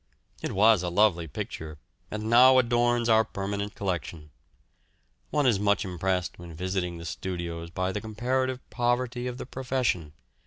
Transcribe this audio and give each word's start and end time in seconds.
It 0.41 0.53
was 0.53 0.81
a 0.81 0.89
lovely 0.89 1.27
picture, 1.27 1.77
and 2.09 2.27
now 2.27 2.57
adorns 2.57 3.07
our 3.07 3.23
permanent 3.23 3.75
collection. 3.75 4.31
One 5.29 5.45
is 5.45 5.59
much 5.59 5.85
impressed 5.85 6.39
when 6.39 6.55
visiting 6.55 6.97
the 6.97 7.05
studios 7.05 7.69
by 7.69 7.91
the 7.91 8.01
comparative 8.01 8.67
poverty 8.71 9.27
of 9.27 9.37
the 9.37 9.45
profession. 9.45 10.13